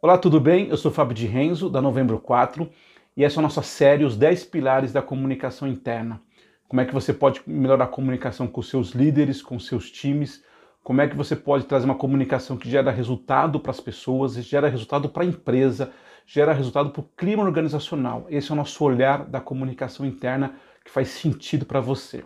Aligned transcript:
Olá, 0.00 0.16
tudo 0.16 0.38
bem? 0.38 0.68
Eu 0.68 0.76
sou 0.76 0.92
Fábio 0.92 1.12
de 1.12 1.26
Renzo, 1.26 1.68
da 1.68 1.82
Novembro 1.82 2.20
4, 2.20 2.70
e 3.16 3.24
essa 3.24 3.38
é 3.38 3.40
a 3.40 3.42
nossa 3.42 3.62
série 3.62 4.04
Os 4.04 4.16
10 4.16 4.44
Pilares 4.44 4.92
da 4.92 5.02
Comunicação 5.02 5.66
Interna. 5.66 6.22
Como 6.68 6.80
é 6.80 6.84
que 6.84 6.94
você 6.94 7.12
pode 7.12 7.42
melhorar 7.44 7.82
a 7.82 7.88
comunicação 7.88 8.46
com 8.46 8.62
seus 8.62 8.90
líderes, 8.92 9.42
com 9.42 9.58
seus 9.58 9.90
times, 9.90 10.44
como 10.84 11.00
é 11.00 11.08
que 11.08 11.16
você 11.16 11.34
pode 11.34 11.64
trazer 11.64 11.84
uma 11.84 11.96
comunicação 11.96 12.56
que 12.56 12.70
gera 12.70 12.92
resultado 12.92 13.58
para 13.58 13.72
as 13.72 13.80
pessoas, 13.80 14.34
gera 14.34 14.68
resultado 14.68 15.08
para 15.08 15.24
a 15.24 15.26
empresa, 15.26 15.90
gera 16.24 16.52
resultado 16.52 16.90
para 16.90 17.00
o 17.00 17.10
clima 17.16 17.42
organizacional. 17.42 18.24
Esse 18.30 18.52
é 18.52 18.54
o 18.54 18.56
nosso 18.56 18.84
olhar 18.84 19.24
da 19.24 19.40
comunicação 19.40 20.06
interna 20.06 20.54
que 20.84 20.92
faz 20.92 21.08
sentido 21.08 21.66
para 21.66 21.80
você. 21.80 22.22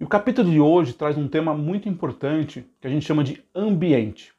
E 0.00 0.02
o 0.02 0.08
capítulo 0.08 0.50
de 0.50 0.58
hoje 0.58 0.92
traz 0.94 1.16
um 1.16 1.28
tema 1.28 1.54
muito 1.54 1.88
importante 1.88 2.68
que 2.80 2.88
a 2.88 2.90
gente 2.90 3.06
chama 3.06 3.22
de 3.22 3.40
ambiente. 3.54 4.33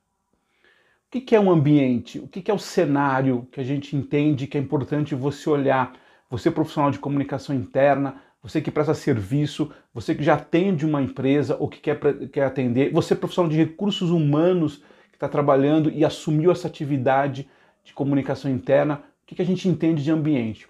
O 1.15 1.21
que 1.21 1.33
é 1.33 1.39
um 1.39 1.49
ambiente? 1.49 2.19
O 2.19 2.27
que 2.27 2.51
é 2.51 2.53
o 2.53 2.59
cenário 2.59 3.47
que 3.49 3.61
a 3.61 3.63
gente 3.63 3.95
entende 3.95 4.47
que 4.47 4.57
é 4.57 4.59
importante 4.59 5.15
você 5.15 5.49
olhar? 5.49 5.93
Você, 6.29 6.51
profissional 6.51 6.91
de 6.91 6.99
comunicação 6.99 7.55
interna, 7.55 8.21
você 8.43 8.59
que 8.59 8.69
presta 8.69 8.93
serviço, 8.93 9.71
você 9.93 10.13
que 10.13 10.21
já 10.21 10.33
atende 10.33 10.85
uma 10.85 11.01
empresa 11.01 11.55
ou 11.57 11.69
que 11.69 11.79
quer, 11.79 11.97
quer 12.27 12.43
atender, 12.43 12.91
você, 12.91 13.15
profissional 13.15 13.49
de 13.49 13.55
recursos 13.55 14.09
humanos 14.09 14.83
que 15.09 15.15
está 15.15 15.29
trabalhando 15.29 15.89
e 15.89 16.03
assumiu 16.03 16.51
essa 16.51 16.67
atividade 16.67 17.49
de 17.81 17.93
comunicação 17.93 18.51
interna, 18.51 19.01
o 19.23 19.25
que 19.33 19.41
a 19.41 19.45
gente 19.45 19.69
entende 19.69 20.03
de 20.03 20.11
ambiente? 20.11 20.67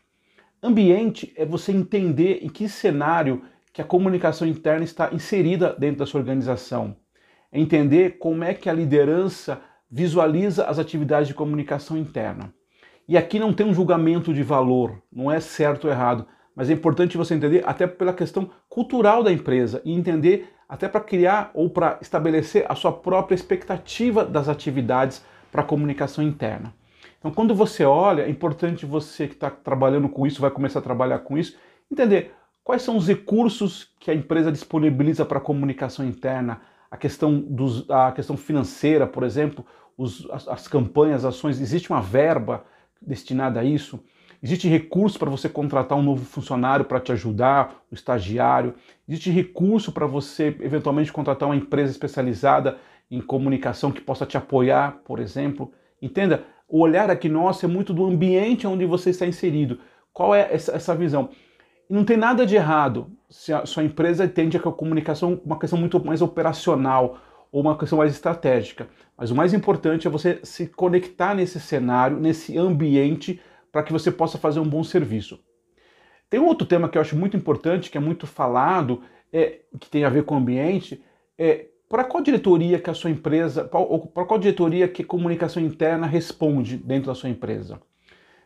Ambiente 0.61 1.33
é 1.35 1.43
você 1.43 1.71
entender 1.71 2.41
em 2.43 2.49
que 2.49 2.69
cenário 2.69 3.41
que 3.73 3.81
a 3.81 3.85
comunicação 3.85 4.47
interna 4.47 4.85
está 4.85 5.11
inserida 5.11 5.75
dentro 5.75 5.97
da 5.97 6.05
sua 6.05 6.19
organização. 6.19 6.95
É 7.51 7.59
entender 7.59 8.19
como 8.19 8.43
é 8.43 8.53
que 8.53 8.69
a 8.69 8.73
liderança 8.73 9.59
visualiza 9.95 10.65
as 10.65 10.77
atividades 10.77 11.29
de 11.29 11.33
comunicação 11.33 11.97
interna. 11.97 12.53
E 13.07 13.17
aqui 13.17 13.39
não 13.39 13.53
tem 13.53 13.65
um 13.65 13.73
julgamento 13.73 14.33
de 14.33 14.43
valor, 14.43 15.01
não 15.09 15.31
é 15.31 15.39
certo 15.39 15.85
ou 15.85 15.89
errado, 15.89 16.27
mas 16.53 16.69
é 16.69 16.73
importante 16.73 17.15
você 17.15 17.33
entender 17.33 17.63
até 17.65 17.87
pela 17.87 18.11
questão 18.11 18.49
cultural 18.67 19.23
da 19.23 19.31
empresa 19.31 19.81
e 19.85 19.93
entender 19.93 20.49
até 20.67 20.89
para 20.89 20.99
criar 20.99 21.49
ou 21.53 21.69
para 21.69 21.97
estabelecer 22.01 22.65
a 22.67 22.75
sua 22.75 22.91
própria 22.91 23.35
expectativa 23.35 24.25
das 24.25 24.49
atividades 24.49 25.23
para 25.49 25.61
a 25.61 25.65
comunicação 25.65 26.21
interna. 26.21 26.73
Então, 27.17 27.31
quando 27.31 27.55
você 27.55 27.85
olha, 27.85 28.23
é 28.23 28.29
importante 28.29 28.85
você 28.85 29.29
que 29.29 29.35
está 29.35 29.49
trabalhando 29.49 30.09
com 30.09 30.27
isso, 30.27 30.41
vai 30.41 30.51
começar 30.51 30.79
a 30.79 30.81
trabalhar 30.81 31.19
com 31.19 31.37
isso, 31.37 31.57
entender 31.89 32.33
quais 32.65 32.81
são 32.81 32.97
os 32.97 33.07
recursos 33.07 33.93
que 33.97 34.11
a 34.11 34.13
empresa 34.13 34.51
disponibiliza 34.51 35.23
para 35.23 35.37
a 35.37 35.41
comunicação 35.41 36.05
interna, 36.05 36.59
a 36.91 36.97
questão, 36.97 37.39
dos, 37.39 37.89
a 37.89 38.11
questão 38.11 38.35
financeira, 38.35 39.07
por 39.07 39.23
exemplo, 39.23 39.65
os, 39.97 40.27
as, 40.31 40.47
as 40.47 40.67
campanhas, 40.67 41.25
as 41.25 41.35
ações, 41.35 41.61
existe 41.61 41.89
uma 41.89 42.01
verba 42.01 42.65
destinada 43.01 43.59
a 43.59 43.63
isso? 43.63 44.03
Existe 44.41 44.67
recurso 44.67 45.17
para 45.17 45.29
você 45.29 45.49
contratar 45.49 45.97
um 45.97 46.03
novo 46.03 46.23
funcionário 46.23 46.85
para 46.85 46.99
te 46.99 47.11
ajudar, 47.11 47.83
um 47.91 47.95
estagiário? 47.95 48.75
Existe 49.07 49.29
recurso 49.29 49.91
para 49.91 50.05
você 50.05 50.55
eventualmente 50.59 51.11
contratar 51.11 51.49
uma 51.49 51.55
empresa 51.55 51.91
especializada 51.91 52.77
em 53.09 53.21
comunicação 53.21 53.91
que 53.91 54.01
possa 54.01 54.25
te 54.25 54.37
apoiar, 54.37 54.99
por 55.05 55.19
exemplo? 55.19 55.71
Entenda, 56.01 56.43
o 56.67 56.79
olhar 56.79 57.09
aqui 57.09 57.29
nosso 57.29 57.65
é 57.65 57.67
muito 57.67 57.93
do 57.93 58.05
ambiente 58.05 58.67
onde 58.67 58.85
você 58.85 59.09
está 59.09 59.25
inserido. 59.25 59.79
Qual 60.11 60.35
é 60.35 60.53
essa, 60.53 60.73
essa 60.73 60.95
visão? 60.95 61.29
Não 61.89 62.03
tem 62.03 62.17
nada 62.17 62.45
de 62.45 62.55
errado 62.55 63.11
se 63.29 63.53
a 63.53 63.65
sua 63.65 63.83
empresa 63.83 64.25
entende 64.25 64.59
que 64.59 64.67
a 64.67 64.71
comunicação 64.71 65.33
é 65.33 65.45
uma 65.45 65.59
questão 65.59 65.79
muito 65.79 66.03
mais 66.03 66.21
operacional 66.21 67.17
ou 67.55 67.61
uma 67.61 67.77
questão 67.77 67.99
mais 67.99 68.11
estratégica. 68.11 68.89
Mas 69.17 69.31
o 69.31 69.35
mais 69.35 69.53
importante 69.53 70.05
é 70.05 70.09
você 70.09 70.41
se 70.43 70.67
conectar 70.67 71.33
nesse 71.33 71.57
cenário, 71.57 72.19
nesse 72.19 72.57
ambiente, 72.57 73.39
para 73.71 73.81
que 73.81 73.93
você 73.93 74.11
possa 74.11 74.37
fazer 74.37 74.59
um 74.59 74.67
bom 74.67 74.83
serviço. 74.83 75.39
Tem 76.29 76.37
um 76.37 76.47
outro 76.47 76.67
tema 76.67 76.89
que 76.89 76.97
eu 76.97 77.01
acho 77.01 77.15
muito 77.15 77.37
importante, 77.37 77.89
que 77.89 77.97
é 77.97 78.01
muito 78.01 78.27
falado, 78.27 79.03
é, 79.31 79.61
que 79.79 79.89
tem 79.89 80.03
a 80.03 80.09
ver 80.09 80.25
com 80.25 80.35
o 80.35 80.37
ambiente, 80.37 81.01
é 81.37 81.67
para 81.87 82.03
qual 82.03 82.21
diretoria 82.21 82.77
que 82.77 82.89
a 82.89 82.93
sua 82.93 83.09
empresa, 83.09 83.69
ou 83.71 84.05
para 84.05 84.25
qual 84.25 84.37
diretoria 84.37 84.89
que 84.89 85.01
comunicação 85.01 85.63
interna 85.63 86.05
responde 86.05 86.75
dentro 86.75 87.07
da 87.07 87.15
sua 87.15 87.29
empresa? 87.29 87.81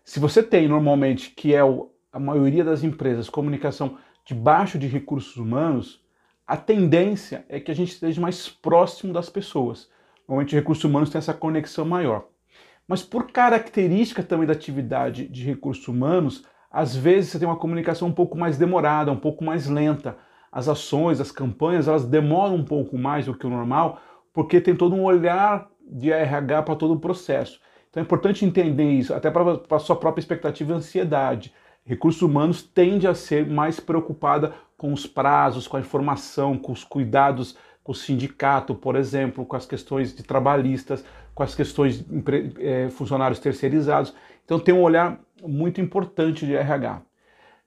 Se 0.05 0.19
você 0.19 0.43
tem 0.43 0.67
normalmente, 0.67 1.31
que 1.31 1.55
é 1.55 1.63
o, 1.63 1.89
a 2.13 2.19
maioria 2.19 2.63
das 2.63 2.83
empresas, 2.83 3.27
comunicação 3.27 3.97
debaixo 4.23 4.77
de 4.77 4.85
recursos 4.85 5.35
humanos, 5.37 5.99
a 6.49 6.57
tendência 6.57 7.45
é 7.47 7.59
que 7.59 7.69
a 7.69 7.75
gente 7.75 7.91
esteja 7.91 8.19
mais 8.19 8.49
próximo 8.49 9.13
das 9.13 9.29
pessoas. 9.29 9.87
Normalmente, 10.27 10.55
recursos 10.55 10.83
humanos 10.83 11.11
tem 11.11 11.19
essa 11.19 11.31
conexão 11.31 11.85
maior. 11.85 12.25
Mas 12.87 13.03
por 13.03 13.31
característica 13.31 14.23
também 14.23 14.47
da 14.47 14.53
atividade 14.53 15.27
de 15.27 15.45
recursos 15.45 15.87
humanos, 15.87 16.43
às 16.71 16.95
vezes 16.95 17.29
você 17.29 17.37
tem 17.37 17.47
uma 17.47 17.55
comunicação 17.55 18.07
um 18.07 18.11
pouco 18.11 18.35
mais 18.35 18.57
demorada, 18.57 19.11
um 19.11 19.15
pouco 19.15 19.43
mais 19.43 19.67
lenta 19.67 20.17
as 20.51 20.67
ações, 20.67 21.21
as 21.21 21.31
campanhas, 21.31 21.87
elas 21.87 22.03
demoram 22.03 22.55
um 22.55 22.65
pouco 22.65 22.97
mais 22.97 23.27
do 23.27 23.37
que 23.37 23.45
o 23.45 23.49
normal, 23.51 24.01
porque 24.33 24.59
tem 24.59 24.75
todo 24.75 24.95
um 24.95 25.03
olhar 25.03 25.69
de 25.87 26.11
RH 26.11 26.63
para 26.63 26.75
todo 26.75 26.95
o 26.95 26.99
processo. 26.99 27.61
Então 27.91 28.01
é 28.01 28.03
importante 28.03 28.43
entender 28.43 28.89
isso, 28.89 29.13
até 29.13 29.29
para 29.29 29.61
a 29.69 29.79
sua 29.79 29.95
própria 29.95 30.19
expectativa 30.19 30.73
e 30.73 30.75
ansiedade. 30.75 31.53
Recursos 31.89 32.21
humanos 32.21 32.61
tende 32.61 33.07
a 33.07 33.15
ser 33.15 33.47
mais 33.47 33.79
preocupada 33.79 34.53
com 34.77 34.93
os 34.93 35.07
prazos, 35.07 35.67
com 35.67 35.75
a 35.75 35.79
informação, 35.79 36.57
com 36.57 36.71
os 36.71 36.83
cuidados 36.83 37.57
com 37.83 37.91
o 37.91 37.95
sindicato, 37.95 38.75
por 38.75 38.95
exemplo, 38.95 39.43
com 39.43 39.55
as 39.55 39.65
questões 39.65 40.15
de 40.15 40.21
trabalhistas, 40.21 41.03
com 41.33 41.41
as 41.41 41.55
questões 41.55 41.99
de 41.99 42.53
é, 42.59 42.87
funcionários 42.91 43.39
terceirizados. 43.39 44.13
Então 44.45 44.59
tem 44.59 44.75
um 44.75 44.83
olhar 44.83 45.19
muito 45.41 45.81
importante 45.81 46.45
de 46.45 46.53
RH. 46.53 47.01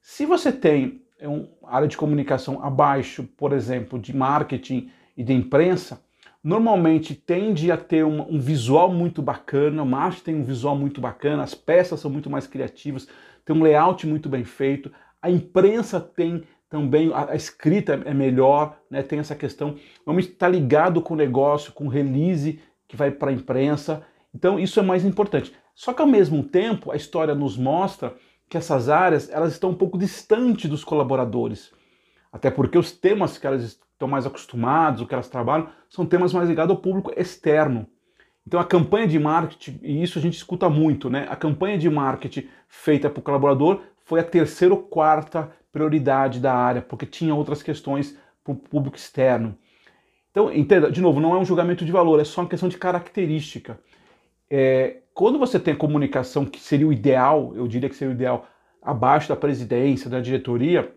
Se 0.00 0.25
você 0.25 0.53
tem 0.53 1.03
é 1.19 1.27
uma 1.27 1.49
área 1.65 1.89
de 1.89 1.97
comunicação 1.97 2.65
abaixo, 2.65 3.25
por 3.37 3.53
exemplo, 3.53 3.99
de 3.99 4.15
marketing 4.15 4.93
e 5.16 5.25
de 5.25 5.33
imprensa, 5.33 6.00
normalmente 6.43 7.16
tende 7.16 7.72
a 7.72 7.77
ter 7.77 8.04
um, 8.04 8.22
um 8.33 8.39
visual 8.39 8.93
muito 8.93 9.21
bacana, 9.21 9.83
o 9.83 9.87
marketing 9.87 10.22
tem 10.22 10.34
um 10.37 10.44
visual 10.44 10.77
muito 10.77 11.00
bacana, 11.00 11.43
as 11.43 11.54
peças 11.54 11.99
são 11.99 12.10
muito 12.10 12.31
mais 12.31 12.47
criativas, 12.47 13.09
tem 13.44 13.56
um 13.56 13.62
layout 13.62 14.06
muito 14.06 14.28
bem 14.28 14.44
feito, 14.44 14.92
a 15.20 15.30
imprensa 15.30 16.00
tem 16.00 16.44
também, 16.69 17.12
a, 17.12 17.32
a 17.32 17.36
escrita 17.36 18.00
é 18.04 18.14
melhor, 18.14 18.78
né, 18.91 19.03
tem 19.03 19.19
essa 19.19 19.34
questão, 19.34 19.76
normalmente 20.06 20.32
está 20.32 20.48
ligado 20.48 21.03
com 21.03 21.14
o 21.14 21.16
negócio, 21.16 21.72
com 21.72 21.86
o 21.86 21.91
release 21.91 22.60
que 22.88 22.97
vai 22.97 23.10
para 23.10 23.30
a 23.30 23.34
imprensa, 23.34 24.04
então 24.34 24.58
isso 24.58 24.80
é 24.80 24.82
mais 24.82 25.04
importante. 25.04 25.53
Só 25.75 25.92
que 25.92 26.03
ao 26.03 26.08
mesmo 26.08 26.42
tempo 26.42 26.91
a 26.91 26.97
história 26.97 27.34
nos 27.34 27.56
mostra 27.56 28.14
que 28.48 28.56
essas 28.56 28.88
áreas 28.88 29.30
elas 29.30 29.53
estão 29.53 29.70
um 29.70 29.74
pouco 29.74 29.98
distantes 29.98 30.69
dos 30.69 30.84
colaboradores. 30.84 31.72
Até 32.30 32.50
porque 32.50 32.78
os 32.78 32.92
temas 32.92 33.38
que 33.38 33.47
elas 33.47 33.62
estão 33.62 34.09
mais 34.09 34.26
acostumados, 34.26 35.00
o 35.00 35.06
que 35.06 35.14
elas 35.14 35.28
trabalham, 35.28 35.69
são 35.88 36.04
temas 36.04 36.32
mais 36.32 36.48
ligados 36.48 36.74
ao 36.74 36.82
público 36.82 37.12
externo. 37.16 37.86
Então 38.47 38.58
a 38.58 38.64
campanha 38.64 39.06
de 39.06 39.19
marketing, 39.19 39.78
e 39.82 40.03
isso 40.03 40.19
a 40.19 40.22
gente 40.22 40.34
escuta 40.34 40.69
muito, 40.69 41.08
né? 41.08 41.26
A 41.30 41.36
campanha 41.36 41.78
de 41.78 41.88
marketing 41.88 42.48
feita 42.69 43.08
para 43.08 43.20
o 43.20 43.22
colaborador 43.22 43.82
foi 44.04 44.20
a 44.20 44.25
terceira 44.25 44.75
ou 44.75 44.82
quarta 44.82 45.50
prioridade 45.72 46.41
da 46.41 46.54
área, 46.54 46.82
porque 46.82 47.06
tinha 47.06 47.34
outras 47.34 47.62
questões 47.62 48.19
para 48.44 48.53
o 48.53 48.56
público 48.56 48.97
externo. 48.97 49.56
Então, 50.30 50.53
entenda, 50.53 50.91
de 50.91 51.00
novo, 51.00 51.20
não 51.20 51.34
é 51.34 51.38
um 51.38 51.44
julgamento 51.44 51.84
de 51.84 51.92
valor, 51.92 52.20
é 52.20 52.25
só 52.25 52.41
uma 52.41 52.48
questão 52.48 52.69
de 52.69 52.78
característica. 52.78 53.78
É, 54.50 54.98
quando 55.14 55.38
você 55.38 55.59
tem 55.59 55.74
a 55.74 55.76
comunicação 55.76 56.44
que 56.44 56.60
seria 56.60 56.86
o 56.86 56.92
ideal, 56.92 57.53
eu 57.54 57.69
diria 57.69 57.88
que 57.88 57.94
seria 57.94 58.12
o 58.12 58.16
ideal, 58.16 58.47
abaixo 58.82 59.28
da 59.28 59.36
presidência, 59.36 60.10
da 60.10 60.20
diretoria, 60.20 60.94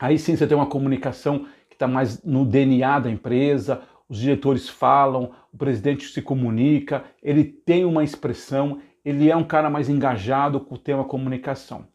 aí 0.00 0.18
sim 0.18 0.36
você 0.36 0.46
tem 0.46 0.56
uma 0.56 0.66
comunicação 0.66 1.46
que 1.68 1.74
está 1.74 1.86
mais 1.86 2.22
no 2.24 2.44
DNA 2.44 3.00
da 3.00 3.10
empresa, 3.10 3.82
os 4.08 4.18
diretores 4.18 4.68
falam, 4.68 5.32
o 5.52 5.56
presidente 5.56 6.08
se 6.08 6.22
comunica, 6.22 7.04
ele 7.22 7.44
tem 7.44 7.84
uma 7.84 8.02
expressão, 8.02 8.80
ele 9.04 9.30
é 9.30 9.36
um 9.36 9.44
cara 9.44 9.68
mais 9.68 9.88
engajado 9.88 10.60
com 10.60 10.74
o 10.74 10.78
tema 10.78 11.04
comunicação. 11.04 11.86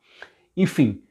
Enfim, 0.55 1.01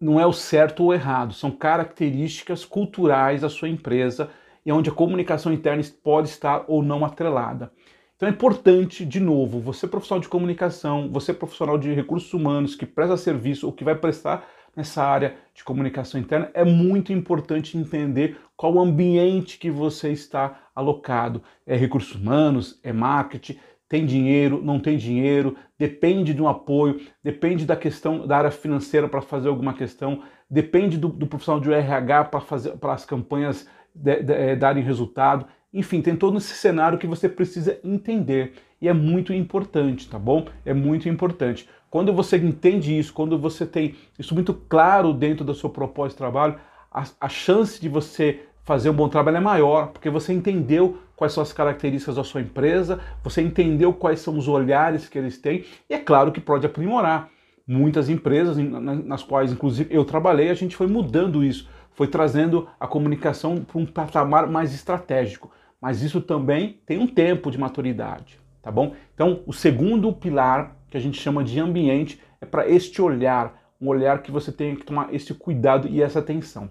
não 0.00 0.20
é 0.20 0.26
o 0.26 0.32
certo 0.32 0.84
ou 0.84 0.92
errado, 0.92 1.32
são 1.32 1.50
características 1.50 2.64
culturais 2.64 3.40
da 3.40 3.48
sua 3.48 3.68
empresa 3.68 4.30
e 4.66 4.72
onde 4.72 4.90
a 4.90 4.94
comunicação 4.94 5.52
interna 5.52 5.82
pode 6.02 6.28
estar 6.28 6.64
ou 6.68 6.82
não 6.82 7.04
atrelada. 7.04 7.72
Então 8.16 8.28
é 8.28 8.32
importante, 8.32 9.04
de 9.04 9.20
novo, 9.20 9.60
você 9.60 9.86
profissional 9.86 10.20
de 10.20 10.28
comunicação, 10.28 11.10
você 11.10 11.32
profissional 11.32 11.76
de 11.76 11.92
recursos 11.92 12.32
humanos 12.32 12.74
que 12.74 12.86
presta 12.86 13.16
serviço 13.16 13.66
ou 13.66 13.72
que 13.72 13.84
vai 13.84 13.94
prestar 13.94 14.46
nessa 14.76 15.02
área 15.02 15.36
de 15.54 15.62
comunicação 15.62 16.20
interna, 16.20 16.50
é 16.54 16.64
muito 16.64 17.12
importante 17.12 17.78
entender 17.78 18.36
qual 18.56 18.74
o 18.74 18.80
ambiente 18.80 19.58
que 19.58 19.70
você 19.70 20.10
está 20.10 20.68
alocado. 20.74 21.42
É 21.66 21.76
recursos 21.76 22.14
humanos, 22.14 22.80
é 22.82 22.92
marketing, 22.92 23.58
tem 23.88 24.04
dinheiro, 24.04 24.60
não 24.62 24.80
tem 24.80 24.96
dinheiro, 24.96 25.56
depende 25.78 26.34
de 26.34 26.42
um 26.42 26.48
apoio, 26.48 27.00
depende 27.22 27.64
da 27.64 27.76
questão 27.76 28.26
da 28.26 28.38
área 28.38 28.50
financeira 28.50 29.08
para 29.08 29.20
fazer 29.20 29.48
alguma 29.48 29.74
questão, 29.74 30.22
depende 30.48 30.98
do, 30.98 31.08
do 31.08 31.26
profissional 31.26 31.60
de 31.60 31.72
RH 31.72 32.24
para 32.24 32.40
fazer 32.40 32.76
para 32.78 32.92
as 32.92 33.04
campanhas 33.04 33.68
de, 33.94 34.16
de, 34.16 34.22
de, 34.22 34.56
darem 34.56 34.82
resultado. 34.82 35.46
Enfim, 35.74 36.00
tem 36.00 36.14
todo 36.14 36.38
esse 36.38 36.54
cenário 36.54 36.96
que 36.96 37.06
você 37.06 37.28
precisa 37.28 37.80
entender 37.82 38.52
e 38.80 38.88
é 38.88 38.92
muito 38.92 39.32
importante, 39.32 40.08
tá 40.08 40.20
bom? 40.20 40.46
É 40.64 40.72
muito 40.72 41.08
importante. 41.08 41.68
Quando 41.90 42.12
você 42.12 42.36
entende 42.36 42.96
isso, 42.96 43.12
quando 43.12 43.36
você 43.36 43.66
tem 43.66 43.96
isso 44.16 44.34
muito 44.34 44.54
claro 44.54 45.12
dentro 45.12 45.44
do 45.44 45.52
seu 45.52 45.68
propósito 45.68 46.14
de 46.14 46.18
trabalho, 46.18 46.56
a, 46.92 47.04
a 47.20 47.28
chance 47.28 47.80
de 47.80 47.88
você 47.88 48.42
fazer 48.62 48.88
um 48.88 48.94
bom 48.94 49.08
trabalho 49.08 49.36
é 49.36 49.40
maior, 49.40 49.88
porque 49.88 50.08
você 50.08 50.32
entendeu 50.32 50.98
quais 51.16 51.32
são 51.32 51.42
as 51.42 51.52
características 51.52 52.16
da 52.16 52.24
sua 52.24 52.40
empresa, 52.40 53.00
você 53.22 53.42
entendeu 53.42 53.92
quais 53.92 54.20
são 54.20 54.38
os 54.38 54.46
olhares 54.46 55.08
que 55.08 55.18
eles 55.18 55.38
têm, 55.38 55.64
e 55.90 55.94
é 55.94 55.98
claro 55.98 56.30
que 56.30 56.40
pode 56.40 56.64
aprimorar. 56.64 57.28
Muitas 57.66 58.08
empresas, 58.08 58.56
nas 58.56 59.22
quais 59.22 59.50
inclusive 59.50 59.94
eu 59.94 60.04
trabalhei, 60.04 60.50
a 60.50 60.54
gente 60.54 60.76
foi 60.76 60.86
mudando 60.86 61.42
isso, 61.42 61.68
foi 61.94 62.06
trazendo 62.06 62.68
a 62.78 62.86
comunicação 62.86 63.64
para 63.64 63.80
um 63.80 63.86
patamar 63.86 64.48
mais 64.48 64.74
estratégico. 64.74 65.50
Mas 65.84 66.00
isso 66.00 66.18
também 66.18 66.80
tem 66.86 66.96
um 66.96 67.06
tempo 67.06 67.50
de 67.50 67.58
maturidade, 67.58 68.40
tá 68.62 68.72
bom? 68.72 68.94
Então, 69.14 69.42
o 69.46 69.52
segundo 69.52 70.10
pilar 70.14 70.78
que 70.88 70.96
a 70.96 71.00
gente 71.00 71.20
chama 71.20 71.44
de 71.44 71.60
ambiente 71.60 72.18
é 72.40 72.46
para 72.46 72.66
este 72.66 73.02
olhar, 73.02 73.74
um 73.78 73.88
olhar 73.88 74.22
que 74.22 74.30
você 74.30 74.50
tem 74.50 74.74
que 74.74 74.86
tomar 74.86 75.12
esse 75.12 75.34
cuidado 75.34 75.86
e 75.86 76.00
essa 76.00 76.20
atenção. 76.20 76.70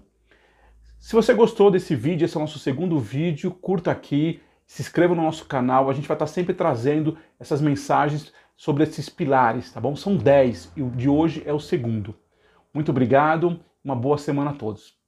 Se 0.98 1.14
você 1.14 1.32
gostou 1.32 1.70
desse 1.70 1.94
vídeo, 1.94 2.24
esse 2.24 2.36
é 2.36 2.38
o 2.38 2.40
nosso 2.40 2.58
segundo 2.58 2.98
vídeo, 2.98 3.52
curta 3.52 3.92
aqui, 3.92 4.40
se 4.66 4.82
inscreva 4.82 5.14
no 5.14 5.22
nosso 5.22 5.44
canal, 5.44 5.88
a 5.88 5.92
gente 5.92 6.08
vai 6.08 6.16
estar 6.16 6.26
sempre 6.26 6.52
trazendo 6.52 7.16
essas 7.38 7.60
mensagens 7.60 8.32
sobre 8.56 8.82
esses 8.82 9.08
pilares, 9.08 9.72
tá 9.72 9.80
bom? 9.80 9.94
São 9.94 10.16
10 10.16 10.72
e 10.76 10.82
o 10.82 10.90
de 10.90 11.08
hoje 11.08 11.40
é 11.46 11.52
o 11.52 11.60
segundo. 11.60 12.16
Muito 12.74 12.90
obrigado, 12.90 13.60
uma 13.84 13.94
boa 13.94 14.18
semana 14.18 14.50
a 14.50 14.54
todos. 14.54 15.03